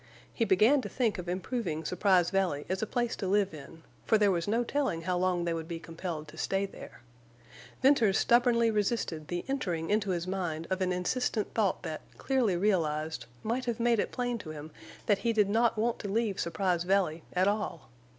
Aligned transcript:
He 0.33 0.45
began 0.45 0.81
to 0.81 0.89
think 0.89 1.19
of 1.19 1.29
improving 1.29 1.85
Surprise 1.85 2.31
Valley 2.31 2.65
as 2.69 2.81
a 2.81 2.87
place 2.87 3.15
to 3.17 3.27
live 3.27 3.53
in, 3.53 3.83
for 4.03 4.17
there 4.17 4.31
was 4.31 4.47
no 4.47 4.63
telling 4.63 5.03
how 5.03 5.15
long 5.15 5.45
they 5.45 5.53
would 5.53 5.67
be 5.67 5.77
compelled 5.79 6.27
to 6.29 6.39
stay 6.39 6.65
there. 6.65 7.01
Venters 7.83 8.17
stubbornly 8.17 8.71
resisted 8.71 9.27
the 9.27 9.45
entering 9.47 9.91
into 9.91 10.09
his 10.09 10.25
mind 10.25 10.65
of 10.71 10.81
an 10.81 10.91
insistent 10.91 11.53
thought 11.53 11.83
that, 11.83 12.01
clearly 12.17 12.57
realized, 12.57 13.27
might 13.43 13.65
have 13.65 13.79
made 13.79 13.99
it 13.99 14.11
plain 14.11 14.39
to 14.39 14.49
him 14.49 14.71
that 15.05 15.19
he 15.19 15.33
did 15.33 15.49
not 15.51 15.77
want 15.77 15.99
to 15.99 16.07
leave 16.07 16.39
Surprise 16.39 16.81
Valley 16.83 17.21
at 17.33 17.47
all. 17.47 17.91